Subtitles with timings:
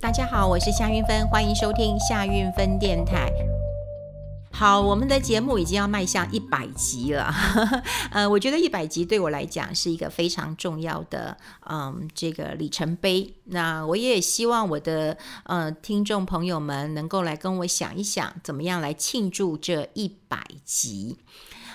[0.00, 3.30] 大家好，我是夏韵芬，欢迎收听夏韵芬电台。
[4.50, 7.30] 好，我们的节目已经要迈向一百集了，
[8.10, 11.36] 呃，我觉得一百集对我来讲是一个非常重要的，
[11.68, 13.34] 嗯，这个里程碑。
[13.44, 21.18] 那我也希望我的呃听众朋友们能够来跟我想一想，怎么样来庆祝这一百集。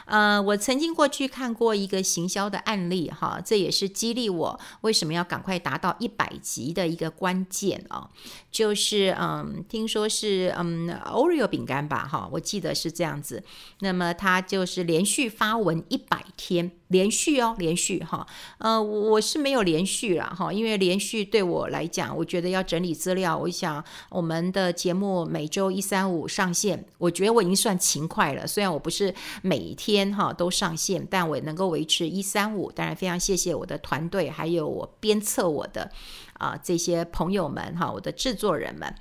[0.06, 8.10] 呃，我曾经过去看过一个行销的案例，哈，这也是激励我为什么要赶快达到一百级的一个关键啊，
[8.52, 13.43] 就是嗯，听说是嗯，Oreo 饼干吧，哈，我记得是这样子，
[13.79, 16.71] 那么它就是连续发文一百天。
[16.89, 18.25] 连续哦，连续哈，
[18.60, 28.46] 呃，我是没有连续了哈，因为连续对我来讲，我觉得要整理资料，我想我们的节目每周一、三、五上线，我觉得我已经算勤快了。
[28.46, 32.72] 虽然我不是每天哈都上线，但我也能够维持一、三、五。
[32.72, 35.92] 当然，非常谢谢我的团队，还有我鞭策我的
[36.34, 38.94] 啊、这些朋友们哈，我的制作人们。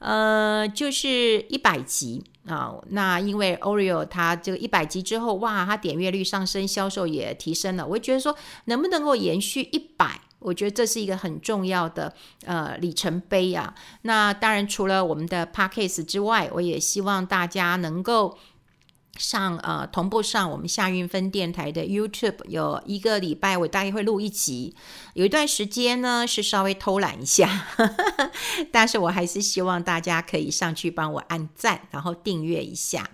[0.00, 7.86] 呃，就是一百集啊，那因为 Oreo 它这个一百集之后，哇，它点阅率上升，销售也提升了。
[7.86, 12.12] 我觉得说，能不能够延续一百，我觉得这是一个很重要的
[12.44, 13.74] 呃里程碑啊。
[14.02, 18.36] 那当然，除了我们的 Podcast 之外，我也希望大家能够。
[19.18, 24.74] 上呃同步上我们夏韵分电台的 YouTube，有一个礼拜我大概会录一集，
[25.14, 27.46] 有一段时间呢是稍微偷懒一下，
[27.76, 28.30] 呵呵，
[28.70, 33.10] 但是我还是希望大家可以上去帮我按赞，然后订阅一下。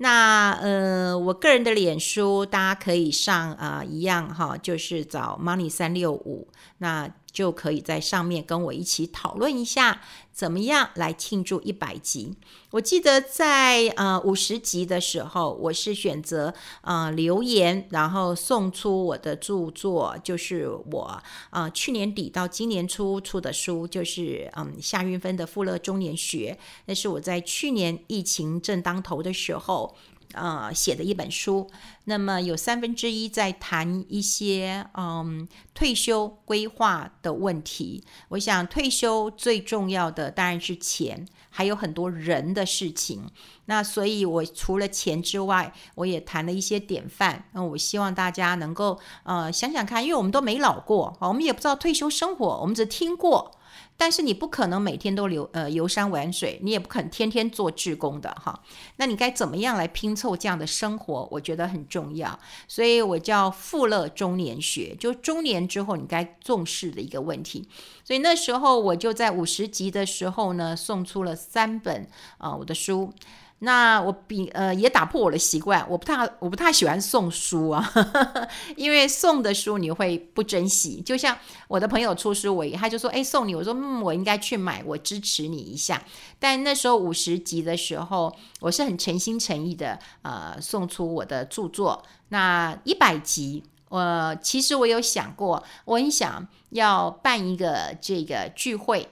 [0.00, 10.00] 那呃，我个人的脸书大家可以上啊、一样哈，就是找 Money 三六五，那就可以在上面跟我一起讨论一下，
[10.32, 12.34] 怎么样来庆祝一百集。
[12.70, 29.96] 我记得在呃五十集的时候，我是选择呃留言，然后送出我的著作，就是我呃去年底到今年初出的书，就是嗯夏云芬的富乐中年学，那是我在去年疫情正当头的时候。
[30.34, 31.70] 呃，写的一本书，
[32.04, 38.04] 那么有三分之一在谈一些嗯退休规划的问题。
[38.28, 43.24] 我想退休最重要的当然是钱，还有很多人的事情。
[43.66, 47.44] 那所以，我除了钱之外，我也谈了一些典范。
[47.52, 53.57] 那我希望大家能够呃想想看，因为我们都没老过，我们也不知道退休生活，我们只听过。
[53.96, 58.62] 但是你不可能每天都流呃游山玩水，你也不可能天天做志工的哈。
[58.96, 61.28] 那你该怎么样来拼凑这样的生活？
[61.32, 62.38] 我觉得很重要。
[62.66, 67.68] 所以我叫富乐中年学，就中年之后你该重视的一个问题。
[68.04, 72.08] 所以那时候我就在五十集的时候呢，送出了三本
[72.38, 73.12] 啊、我的书。
[73.60, 81.02] 那我比呃也打破我的习惯，我不太我不太喜欢送书啊，呵呵，因为送的书你会不珍惜。
[81.04, 81.36] 就像
[81.66, 86.00] 我的朋友出书，我他就说，哎，送你，我说，嗯，我应该去买，我支持你一下。
[86.38, 92.04] 但那时候五十集的时候，我是很诚心诚意的呃送出我的著作。
[92.28, 99.08] 那一百集，我、其实我有想过，我很想要办一个这个聚会。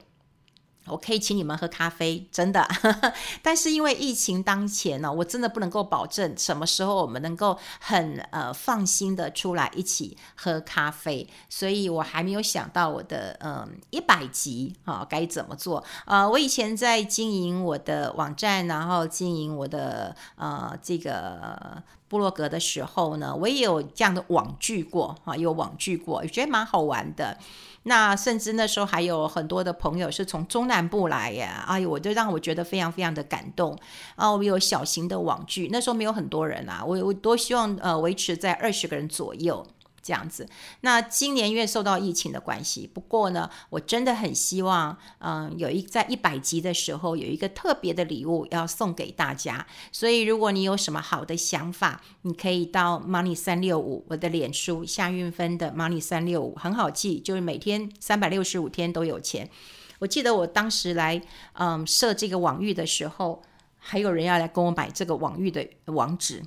[0.88, 2.66] 我可以请你们喝咖啡，真的。
[3.42, 15.82] 但是因为疫情当前呢，我真的不能够保证什么时候我们能够很呃放心的出来一起喝咖啡，所以我还没有想到我的嗯一百集啊该怎么做。
[16.04, 27.36] 呃，我以前在经营我的网站，然后经营我的呃这个部落格的时候呢，我也有这样的网聚过啊，有网聚过，也觉得蛮好玩的。
[27.84, 33.78] 那甚至那时候还有很多的朋友是从中南部来呀，哎呦，我就让我觉得非常非常的感动
[34.16, 34.28] 啊！
[34.28, 39.64] 我们有小型的网聚，那时候没有很多人啊，我我多希望呃维持在二十个人左右。
[40.06, 40.48] 这样子，
[40.82, 49.66] 那今年因为受到疫情的关系，不过呢，我真的很希望，嗯，有一在一百集的时候有一个特别的礼物要送给大家。
[49.90, 59.50] 所以，如果你有什么好的想法，你可以到 Money 三六五我的脸书夏运芬的 Money 三六五很好记，就是每天三百六十五天都有钱。
[59.98, 61.20] 我记得我当时来
[61.54, 63.42] 嗯设这个网域的时候，
[63.78, 66.44] 还有人要来跟我买这个网域的网址。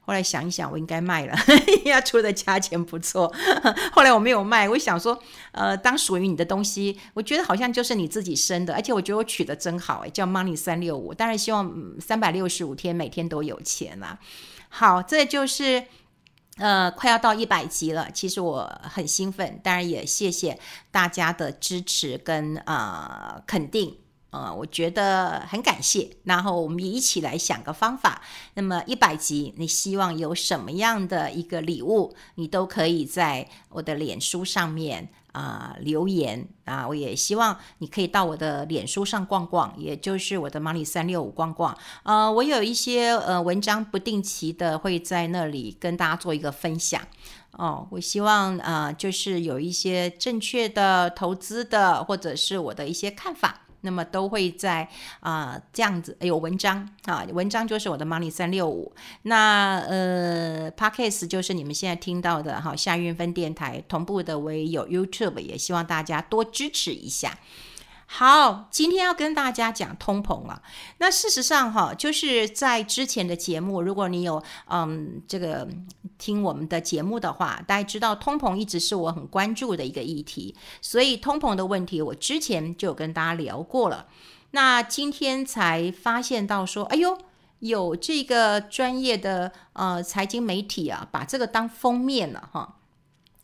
[0.00, 1.34] 后来想一想，我应该卖了，
[1.84, 3.32] 因为他出的价钱不错。
[3.92, 14.18] 后来我没有卖，我想说，呃，当属于你的东西，我觉得好像就是你自己生的，而且我觉得我取得真好，叫 Money 三六五，当然希望三百六十五天每天都有钱啦。
[14.70, 15.84] 好，这就是
[16.56, 20.58] 呃快要到一百集了，其实我很兴奋，当然也谢谢
[20.90, 23.98] 大家的支持跟呃肯定。
[24.38, 28.22] 呃，我觉得很感谢，然后我们也一起来想个方法。
[28.54, 35.08] 那么一百集，你希望有什么样的一个礼物，你都可以在我的脸书上面。
[35.32, 41.78] 啊、留言啊，我也希望你可以到我的脸书上逛逛，也就是我的 Money 三六五逛逛。
[42.02, 47.00] 呃，我有一些呃文章不定期的会在那里跟大家做一个分享。
[47.52, 53.67] 哦，我希望呃就是有一些正确的投资的，或者是我的一些看法。
[53.82, 54.82] 那么都会在
[55.20, 58.92] 啊、呃、这样子有文章啊，文章就是我的 Money 三六五。
[59.22, 67.38] 那呃 Podcast 就是你们现在听到的哈，夏韵分电台同步的，我也有 YouTube，也希望大家多支持一下。
[68.10, 70.62] 好，今天要跟大家讲通膨了。
[70.96, 75.68] 那事实上，哈，就是在之前的节目，如果你有嗯这个
[76.18, 80.54] 听我们的节目的话，大家知道通膨一直是我很关注的一个议题。
[80.82, 84.06] 所以通膨的问题，我之前就有跟大家聊过了。
[84.50, 87.16] 那今天才发现到说，哎呦，
[87.60, 92.76] 有这个专业的呃财经媒体啊，把这个当封面了哈。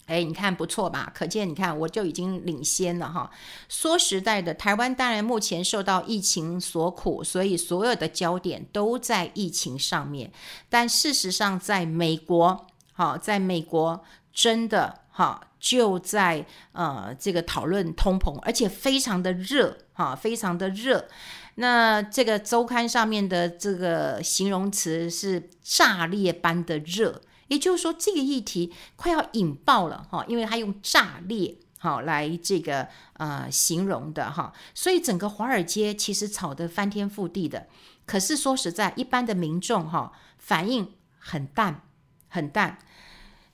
[0.06, 1.10] 哎，你看不错吧？
[1.14, 3.30] 可见你看我就已经领先了哈。
[3.68, 10.30] 说实在的，台湾当然目前受到疫情所苦，所以所有的焦点都在疫情上面。
[10.68, 21.08] 但事实上，在美国，哈，在美国真的哈就在呃这个讨论通膨，而且非常的热哈，非常的热。
[21.54, 27.22] 那这个周刊上面的这个形容词是炸裂般的热。
[27.54, 37.68] 也就是说，这个议题快要引爆了哈，因为他用炸裂哈来这个呃形容的哈，所以整个华尔街其实吵得翻天覆地的。
[38.04, 41.82] 可是说实在，一般的民众哈反应很淡
[42.28, 42.78] 很淡。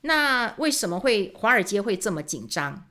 [0.00, 2.86] 那为什么会华尔街会这么紧张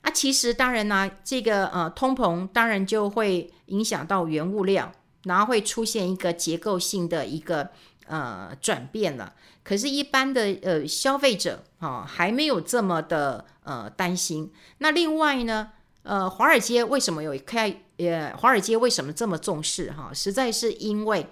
[0.00, 0.10] 啊？
[0.10, 4.92] 其实当然呢，这个呃通膨当然就会影响到原物料，
[5.22, 7.70] 然后会出现一个结构性的一个。
[8.06, 14.52] 呃，转变了，可是，一般的呃消费者哈、还没有这么的呃担心。
[14.78, 15.70] 那另外呢，
[16.02, 17.82] 呃，华尔街为什么有开？
[17.98, 19.92] 呃，华尔街为什么这么重视？
[19.92, 21.28] 哈、实在是因为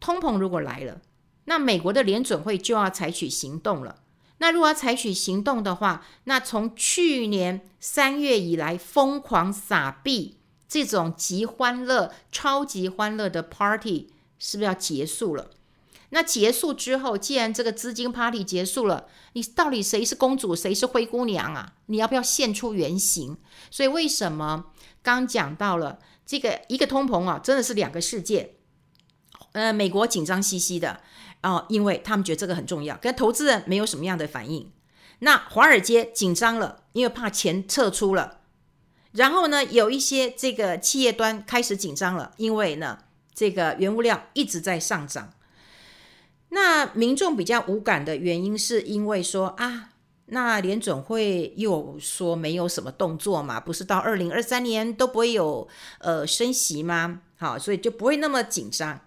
[0.00, 1.00] 通膨如果来了，
[1.44, 4.00] 那美国的联准会就要采取行动了。
[4.38, 10.38] 那如果要采取行动的话，那从去年三月以来疯狂撒币
[10.68, 15.50] 这种极欢乐、超级欢乐的 party 是不是要结束了？
[16.10, 21.74] 那结束之后，既然这个资金 party 结束了，你到底谁是公主，谁是灰姑娘啊？
[21.86, 23.36] 你要不要现出原形？
[23.70, 24.66] 所以为什么
[25.02, 28.56] 刚讲到了这个一个通膨啊，真的是两个世界。
[29.52, 31.00] 呃，美国紧张兮兮的
[31.42, 34.70] 哦，因为他们觉得这个很重要，跟投资人没有什么样的反应。
[35.20, 38.40] 那华尔街紧张了，因为怕钱撤出了。
[39.12, 42.98] 然后呢，有一些这个企业端开始紧张了，因为呢，
[43.32, 45.32] 这个原物料一直在上涨。
[46.54, 49.90] 那民众比较无感的原因，是因为说啊，
[50.26, 55.66] 那联准会又说没有什么动作嘛，不是到二零二三年都不会有
[55.98, 57.22] 呃升息吗？
[57.36, 59.00] 好，所以就不会那么紧张。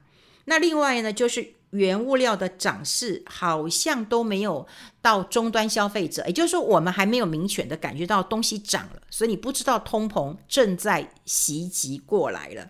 [0.44, 4.68] 那另外呢，就是原物料的涨势好像都没有
[5.02, 12.70] 到终端消费者，也就是说，我们还没有明显的感觉到东西涨了，所以你不知道通膨正在袭击过来了。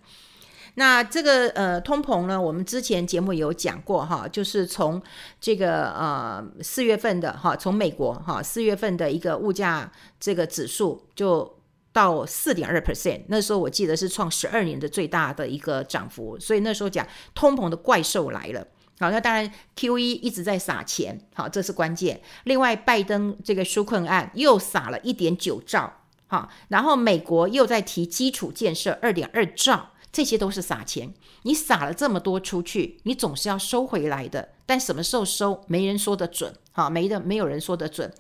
[0.80, 5.02] 那这个呃通膨呢，我们之前节目有讲过哈，就是从
[5.42, 11.58] 这个呃四月份的哈，从美国哈四月份的一个物价这个指数就
[11.92, 18.68] 到四点二 percent，那时候我记得是创十二年的最大的一个涨幅，所以那时候讲通膨的怪兽来了。
[19.00, 22.22] 好，那当然 QE 一直在撒钱，好，这是关键。
[22.44, 25.92] 另外，拜登这个纾困案又撒了一点九兆，
[26.28, 29.90] 好，然后美国又在提基础建设二点二兆。
[30.12, 34.50] 这些都是撒钱，你撒了这么多出去，你总是要收回来的。
[34.66, 38.14] 但什么时候收，没人说得准，哈，没的没有人说得准。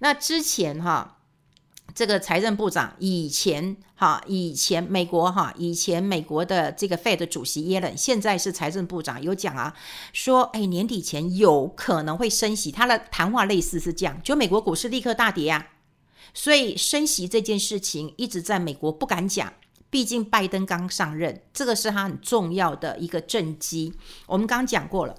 [0.00, 1.18] 那之前哈，
[1.94, 9.74] 这个财政部长以前哈，以前美国哈，以前美国的这个 Fed 主席耶伦，现在是财政部长，有讲啊，
[10.12, 15.68] 说哎年底前有可能会升息，他的谈话类似是这样，就美国股市立刻大跌啊，
[16.34, 19.52] 所以升息这件事情一直在美国不敢讲。
[19.96, 23.94] 毕竟拜登刚上任，这个是他很重要的一个政绩。
[24.26, 25.16] 我们刚刚讲过了，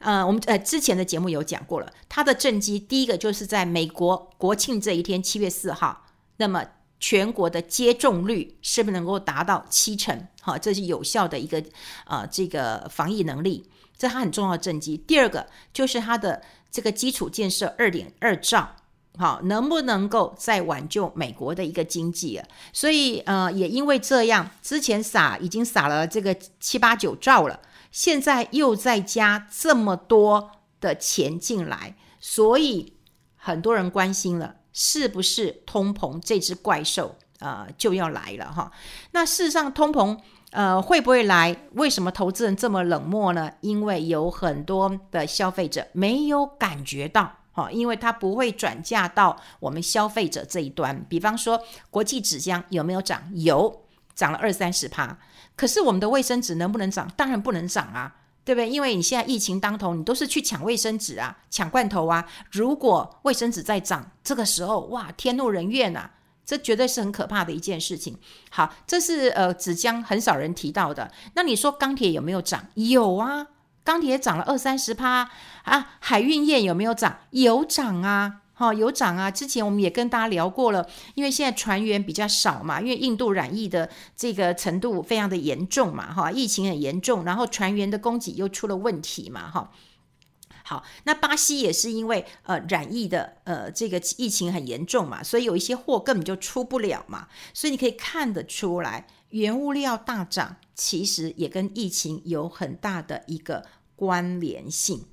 [0.00, 6.04] 呃，我们呃之前的节目有讲过了，他的政绩第一个就是在美国国庆这一天，七月四号，
[6.36, 6.62] 那么
[7.00, 10.28] 全国的接种率是不是能够达到七成？
[10.42, 11.64] 好，这是有效的一个
[12.04, 13.66] 呃这个防疫能力，
[13.96, 14.98] 这是他很重要的政绩。
[14.98, 18.76] 第二个就是他的这个基础建设二点二兆。
[19.18, 22.46] 好，能不能够再挽救美国的一个经济啊？
[22.72, 27.58] 所以，呃，也因为这样，之前撒已经撒了这个七八九兆了，
[27.90, 32.92] 现在又再加这么多的钱进来，所以
[33.34, 38.70] 很多人关心了，是不是通膨这只怪兽呃就要来了哈？
[39.10, 40.16] 那事实上通膨
[40.52, 41.56] 呃会不会来？
[41.72, 43.50] 为什么投资人这么冷漠呢？
[43.62, 47.37] 因为有很多的消费者没有感觉到。
[47.58, 51.04] 哦因为它不会转嫁到我们消费者这一端。
[51.08, 51.60] 比方说，
[51.90, 53.22] 国际纸浆有没有涨？
[53.34, 53.82] 有，
[54.14, 55.18] 涨了二三十趴。
[55.56, 57.10] 可是我们的卫生纸能不能涨？
[57.16, 58.70] 当然不能涨啊，对不对？
[58.70, 62.24] 因为你现在疫情当头，你都是去抢卫生纸啊，抢罐头啊。
[62.52, 66.12] 如果卫生纸在涨，这个时候哇，天怒人怨啊，
[66.46, 68.16] 这绝对是很可怕的一件事情。
[68.50, 71.10] 好，这是呃纸浆很少人提到的。
[71.34, 72.68] 那你说钢铁有没有涨？
[72.74, 73.48] 有啊。
[73.88, 75.30] 钢铁涨了二三十趴
[75.62, 77.20] 啊，海运业有没有涨？
[77.30, 79.30] 有涨啊，哈、有涨啊。
[79.30, 89.72] 之前我们也跟大家聊过了，因为现在船员比较少嘛，因为印度染疫的这个程度非常的严重嘛，哈，疫情很严重，然后船员的供给又出了问题嘛，哈。
[90.64, 103.66] 好，那巴西也是因为呃染疫的呃这个疫情很严重嘛，所以有一些货根本就出不了嘛，所以你可以看得出来，原物料大涨，其实也跟疫情有很大的一个。
[103.98, 105.04] 关联性。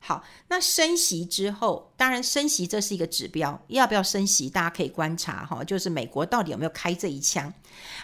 [0.00, 7.54] 好，那升息之后，当然升息这是一个指标，要不要升息，大家可以观察哈，就是美国到底有没有开这一枪。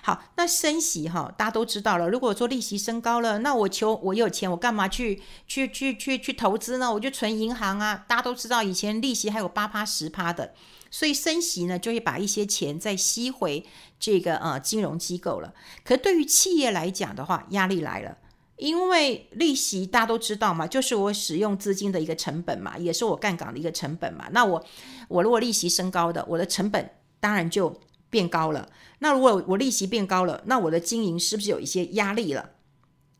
[0.00, 2.08] 好，那升息哈，大家都知道了。
[2.08, 6.94] 如果说利息升高了，那我求我有钱，我干嘛去去去去去投资呢？
[6.94, 8.04] 我就存银行啊。
[8.06, 10.54] 大家都知道，以前利息还有八趴十趴的，
[10.90, 13.64] 所以升息呢，就会把一些钱再吸回
[13.98, 15.54] 这个呃金融机构了。
[15.84, 18.16] 可对于企业来讲的话，压力来了。
[18.56, 24.26] 因为利息大家都知道嘛，就是我使用资金的一个成本嘛，也是我杠杆的一个成本嘛。
[24.32, 24.64] 那我
[25.06, 26.90] 我如果利息升高的，我的成本
[27.20, 27.78] 当然就
[28.10, 28.68] 变高了。
[28.98, 32.50] 那如果我利息变高了，那我的经营是不是有一些压力了？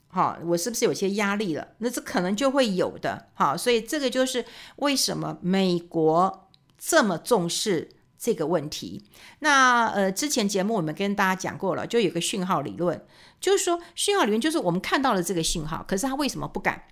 [0.08, 1.68] 好，我是不是有些压力了？
[1.78, 3.28] 那这可能就会有的。
[3.34, 4.44] 好，所以这个就是
[4.78, 6.47] 为什么美国
[6.78, 7.90] 这么重视。
[8.20, 9.04] 这个问题，
[9.38, 13.06] 那呃，之前节目我们跟大家讲过了，就有个讯号理论，
[13.38, 16.82] 就是说讯号理论就是我们看到了这个讯号，可是他为什么不敢？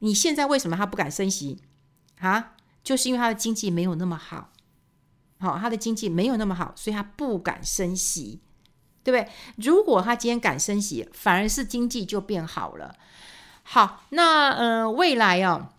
[0.00, 1.62] 你现在为什么他不敢升息
[2.18, 2.56] 啊？
[2.84, 4.52] 就是因为他的经济没有那么好，
[5.38, 8.42] 好，他的经济没有那么好，所以他不敢升息，
[9.02, 9.32] 对不对？
[9.56, 12.94] 如果他今天敢升息，反而是经济就变好了。
[13.62, 15.70] 好，那呃，未来啊。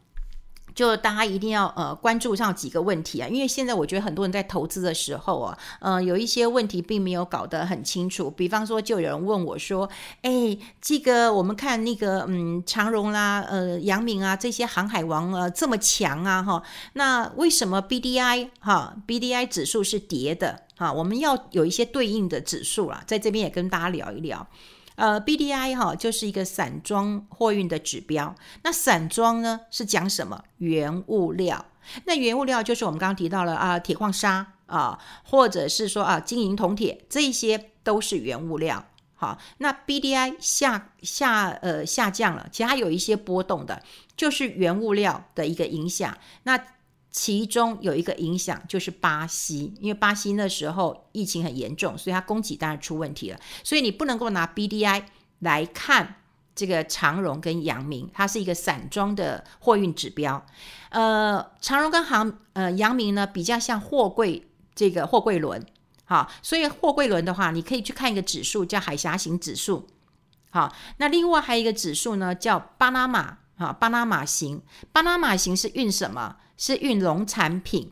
[0.74, 8.30] 就大家一定要呃关注上几个问题啊，因为现在我觉得很多人在投资的时候啊，呃有一些问题并没有搞得很清楚。
[8.32, 9.90] 比方说，就有人问我说
[10.24, 16.62] ：“哎，这个我们看那个嗯长荣啦、呃阳明啊这些航海王啊这么强啊哈，
[16.94, 20.92] 那为什么 BDI 哈 BDI 指数是跌的哈？
[20.92, 24.48] 我们要有一些对应的指数啊，在这边也跟大家聊一聊。”
[25.02, 28.36] 呃，BDI 哈就是一个散装货运的指标。
[28.62, 30.44] 那散装呢是讲什么？
[30.60, 31.66] 原物料。
[32.06, 38.86] 那原物料就是我们刚刚提到了啊，铁矿砂啊，或者是说啊，金银铜铁，这一些都是原物料。
[39.16, 43.82] 好，那 BDI 下下呃下降了，其他有一些波动的，
[44.16, 46.16] 就是原物料的一个影响。
[46.44, 46.64] 那
[47.12, 53.40] 其中有一个影响就是巴西，因为巴西那时候疫情很严重，所以它供给当然出问题了。
[53.64, 55.04] 所以你不能够拿 BDI
[55.40, 56.16] 来看
[56.56, 60.46] 这个长荣跟阳明，它是一个散装的货运指标。
[60.90, 65.66] 呃，长荣跟航呃阳明呢比较像货柜这个货柜轮，
[66.06, 69.88] 好，所以货柜轮的话，你可以去看一个指数叫海峡型指数。
[70.50, 74.60] 好，那另外还有一个指数呢叫巴拿马，哈，巴拿马型，
[74.92, 76.36] 巴拿马型是运什么？
[76.58, 77.92] 是运农产品，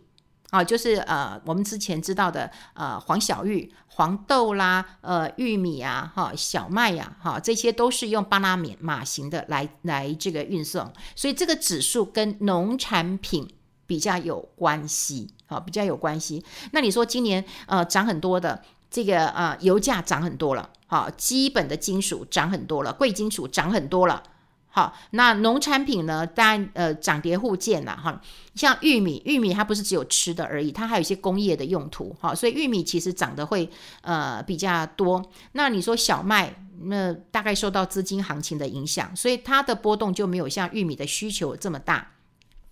[0.49, 13.47] 啊，就是呃，我们之前知道的呃，黄小玉、黄豆啦，呃，玉米啊，哈，小麦呀，哈，这些都是用巴拿马型的来来这个运送，所以这个指数跟农产品
[13.85, 16.43] 比较有关系，好，比较有关系。
[16.71, 18.59] 那你说今年呃涨很多的
[18.89, 24.23] 这个呃油价涨很多了，好，基本的金属涨很多了，贵金属涨很多了。
[24.71, 26.25] 好，那农产品呢？
[26.25, 28.21] 当然，呃，涨跌互见啦哈。
[28.53, 32.15] 像玉米，玉米它不是只有吃的而已，它还有一些工业的用途。
[32.19, 33.67] 哈，所以玉米其实涨得会
[34.01, 35.23] 呃比较多。
[35.53, 42.07] 那你说小麦，那大概受到资金行情的影响，所以它的波动就没有像玉米的需求这么大。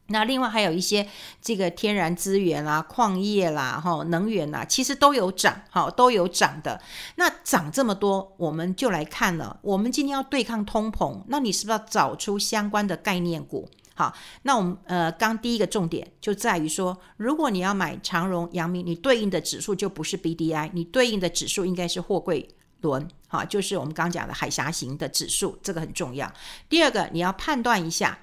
[0.09, 1.07] 那另外还有一些
[1.41, 6.81] 这个天然资源啦、矿业啦、哈能源啦，其实都有涨，哈都有涨的。
[7.15, 9.59] 那涨这么多，我们就来看了。
[9.61, 13.69] 我们今天要对抗通膨，那你是不是要找出相关的概念股？
[13.95, 22.47] 好，那我们呃刚第一个重点就在于说，如果你要买长荣、阳明，你对应的指数就不是 BDI，你对应的指数应该是货柜
[22.81, 26.31] 轮，好，就是我们刚讲的海峡型的指数，这个很重要。
[26.69, 28.19] 第二个，你要判断一下。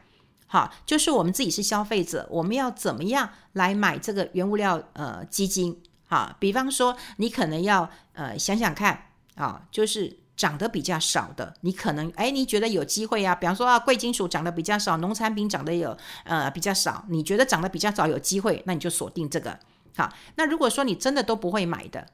[0.46, 5.82] 好，就是我们自己是消费者，我们要怎么样来买这个原物料呃基金？
[6.06, 19.58] 好，比方说你可能要呃想想看啊，就是涨得比较少的，你可能哎你觉得有机会啊，比方说啊贵金属涨得比较少，农产品涨得有呃比较少，你觉得涨得比较少有机会，那你就锁定这个。
[19.96, 22.06] 好，那如果说你真的都不会买的，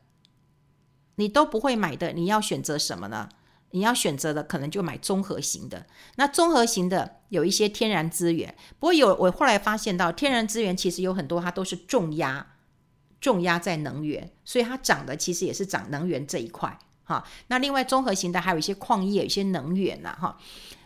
[1.16, 3.28] 你都不会买的，你要选择什么呢？
[3.72, 5.86] 你要选择的可能就买综合型的，
[6.16, 12.46] 那综合型的有一些天然资源，不过有我后来发现到天然资源其实有很多它都是重压，
[13.20, 17.24] 重压在能源，所以它涨的其实也是涨能源这一块哈。
[17.46, 20.36] 那另外综合型的还有一些矿业、有一些能源呐哈。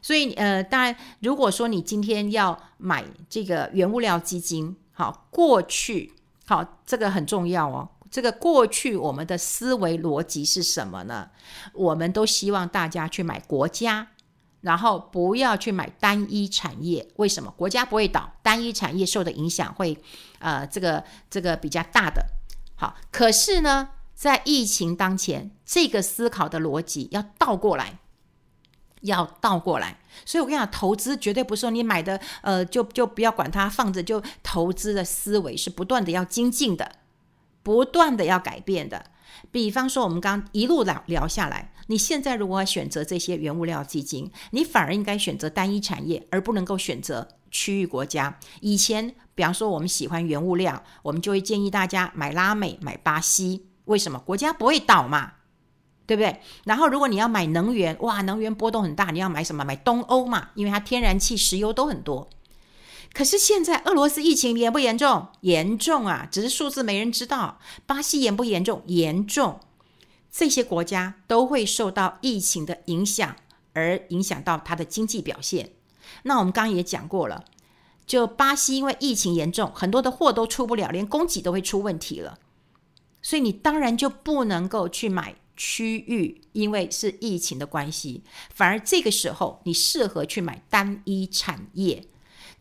[0.02, 6.12] 所以呃，当然如果说你今天要买这个原物料基金，好，过去
[6.44, 7.88] 好这个很重要哦。
[8.14, 11.30] 这个过去我们的思维逻辑是什么呢？
[11.72, 14.06] 我们都希望大家去买国家，
[14.60, 17.08] 然后不要去买单一产业。
[17.16, 17.52] 为什么？
[17.56, 19.98] 国家不会倒，单一产业受的影响会，
[20.38, 22.24] 呃，这个这个比较大的。
[22.76, 27.98] 好，可是呢，在疫情当前，这个思考的逻辑要倒过来，
[29.00, 29.98] 要倒过来。
[30.24, 36.92] 所以我跟你讲，投资绝对不是说你买的，呃，就就不要管它，放着就投资的思维是不断的要精进的。
[37.64, 39.06] 不断的要改变的，
[39.50, 48.38] 比方说我们刚一路聊聊下来，你现在如果要选择这些原物料基金，你反而应该选择单一产业，而不能够选择区域国家。
[48.60, 54.18] 以前，比方说我们喜欢原物料，我们就会建议大家买拉美、买巴西，为什么？
[54.18, 55.32] 国家不会倒嘛，
[56.06, 56.40] 对不对？
[56.64, 59.64] 然后如果你要买能源，哇，能源波动很大，你要买什么？
[59.64, 62.28] 买东欧嘛，因为它天然气、石油都很多。
[63.14, 65.28] 可是现在俄罗斯疫情严不严重？
[65.42, 66.28] 严重啊！
[66.30, 67.60] 只是数字没人知道。
[67.86, 68.82] 巴西严不严重？
[68.86, 69.60] 严重。
[70.32, 73.36] 这些国家都会受到疫情的影响，
[73.72, 75.70] 而影响到它的经济表现。
[76.24, 77.44] 那我们刚刚也讲过了，
[78.04, 82.40] 就巴西因为疫情严重，很多的货都出不了，连供给都会出问题了。
[83.22, 88.24] 所以你当然就不能够去买区域，因为是疫情的关系。
[88.52, 92.08] 反而这个时候，你适合去买单一产业。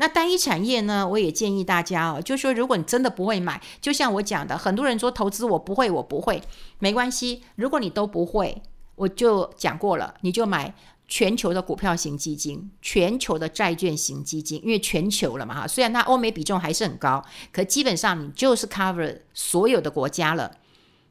[0.04, 1.08] 那单一产业呢？
[1.08, 6.44] 我也建议大家哦，就是说，如果你真的不会买，就像我讲的，很多人说投资我不会，我不会，
[6.80, 7.42] 没关系。
[7.56, 8.62] 如果你都不会，
[8.96, 10.76] 我就讲过了，你就买
[11.08, 15.66] 全球的股票型基金、全球的债券型基金，因为全球了嘛哈。
[15.66, 20.58] 虽然它欧美比重还是很高，可基本上你就是 cover 所有的国家了。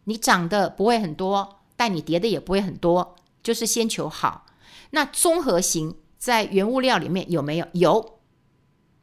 [0.04, 4.44] 你涨的不会很多，但你跌的也不会很多，就是先求好。
[4.90, 7.66] 那综合型在原物料里面有没有？
[7.72, 8.18] 有。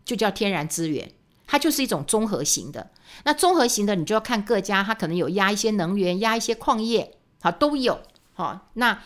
[0.10, 1.12] 就叫天然资源，
[1.46, 2.90] 它就是一种综合型的。
[3.26, 8.00] 那综合型的，你就要看各家，它可能有压一些能源，压一些矿业，好都有。
[8.34, 9.04] 好，那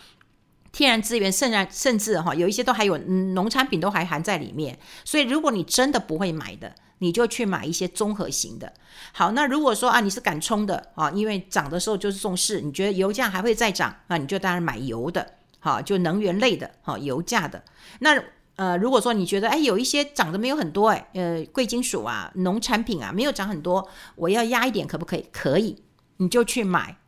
[0.72, 4.78] 天然资源，甚至甚至哈，有一些都还有农产品都还含在里面。
[5.04, 8.72] 所以，如果你真的不会买的，你就去买一些综合型的。
[9.12, 17.62] 好，那如果说啊，你是敢冲的啊，因为涨的时候就是重视，你觉得油价还会再涨啊，你就当然买油的，好，就能源类的，好，油价的
[17.98, 18.22] 那。
[18.56, 25.26] 呃，如果说你觉得哎，有一些涨得没有很多哎，呃，贵金属啊、农产品啊没有涨很多，我要压一点可不可以？
[25.32, 25.82] 可以，
[26.18, 26.98] 你就去买。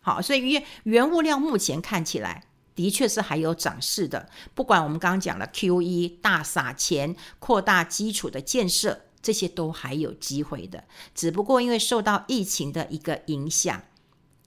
[0.00, 2.44] 好，所以原原物料目前看起来
[2.76, 10.84] 的确是还有涨势的，不管我们刚刚讲了 QE 大撒钱、扩大基础的建设，这些都还有机会的。
[11.14, 13.82] 只不过因为受到疫情的一个影响，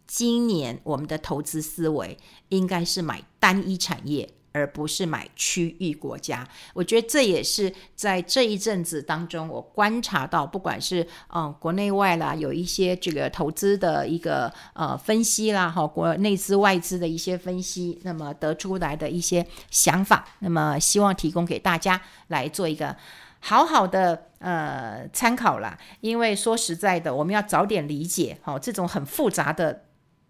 [0.06, 2.18] 今年我们的投资思维
[2.50, 4.37] 应该是买单一产业。
[4.54, 22.96] 而不是买区域国家，我觉得这也是在这一阵子当中，我观察到，不管是嗯国内外啦，有一些这个投资的一个呃分析啦，哈，国内资外资的一些分析，那么得出来的一些想法，那么希望提供给大家来做一个
[23.40, 25.78] 好好的呃参考啦。
[26.02, 29.84] 因为说实在的，我们要早点理解，哈，这种很复杂的。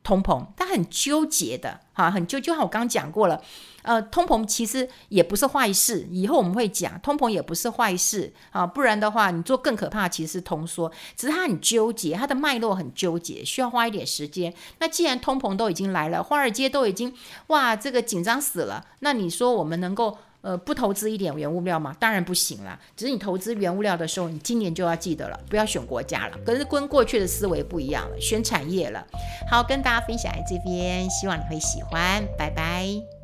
[0.08, 3.42] 通膨，他很纠结的，哈，很纠，就像我刚刚讲过了，
[3.82, 14.54] 呃，通膨其实也不是坏事，以后我们会讲，通膨也不是坏事啊，不然的话，你做更可怕，其实是通缩，只是它很纠结，它的脉络很纠结，需要花一点时间。
[14.80, 17.14] 那既然通膨都已经来了，华尔街都已经
[17.48, 20.18] 哇，这个紧张死了，那你说我们能够？
[20.48, 21.94] 呃，不投资一点原物料吗？
[22.00, 22.80] 当然不行啦。
[22.96, 29.06] 只是你投资原物料的时候，你今年就要记得了，不要选国家了，可是跟过去的思维不一样了，选产业了。
[29.52, 33.17] 好，跟大家分享在这边，希望你会喜欢，拜拜。